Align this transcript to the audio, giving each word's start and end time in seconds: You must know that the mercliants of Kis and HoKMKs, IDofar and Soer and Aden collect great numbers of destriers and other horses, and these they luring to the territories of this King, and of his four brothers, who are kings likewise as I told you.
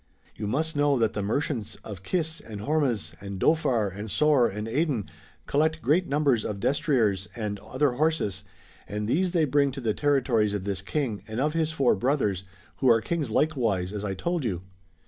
You 0.35 0.47
must 0.47 0.75
know 0.75 0.97
that 0.97 1.13
the 1.13 1.21
mercliants 1.21 1.77
of 1.83 2.01
Kis 2.01 2.41
and 2.41 2.61
HoKMKs, 2.61 3.17
IDofar 3.17 3.95
and 3.95 4.09
Soer 4.09 4.47
and 4.47 4.67
Aden 4.67 5.05
collect 5.45 5.83
great 5.83 6.07
numbers 6.07 6.43
of 6.43 6.59
destriers 6.59 7.27
and 7.35 7.59
other 7.59 7.91
horses, 7.91 8.43
and 8.87 9.07
these 9.07 9.29
they 9.29 9.45
luring 9.45 9.71
to 9.73 9.79
the 9.79 9.93
territories 9.93 10.55
of 10.55 10.63
this 10.63 10.81
King, 10.81 11.21
and 11.27 11.39
of 11.39 11.53
his 11.53 11.71
four 11.71 11.93
brothers, 11.93 12.45
who 12.77 12.89
are 12.89 12.99
kings 12.99 13.29
likewise 13.29 13.93
as 13.93 14.03
I 14.03 14.15
told 14.15 14.43
you. 14.43 14.63